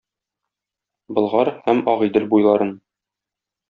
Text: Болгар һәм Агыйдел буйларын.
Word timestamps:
Болгар 1.19 1.53
һәм 1.69 1.87
Агыйдел 1.95 2.29
буйларын. 2.35 2.77